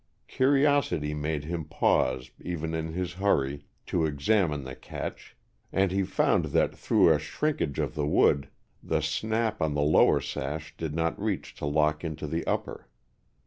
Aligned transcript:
Curiosity 0.27 1.13
made 1.13 1.43
him 1.43 1.63
pause, 1.63 2.31
even 2.39 2.73
in 2.73 2.93
his 2.93 3.13
hurry, 3.13 3.65
to 3.85 4.07
examine 4.07 4.63
the 4.63 4.75
catch, 4.75 5.37
and 5.71 5.91
he 5.91 6.01
found 6.01 6.45
that, 6.45 6.75
through 6.75 7.13
a 7.13 7.19
shrinkage 7.19 7.77
of 7.77 7.93
the 7.93 8.07
wood, 8.07 8.49
the 8.81 9.01
snap 9.01 9.61
on 9.61 9.75
the 9.75 9.81
lower 9.83 10.19
sash 10.19 10.75
did 10.75 10.95
not 10.95 11.21
reach 11.21 11.53
to 11.57 11.67
lock 11.67 12.03
into 12.03 12.25
the 12.25 12.43
upper. 12.47 12.87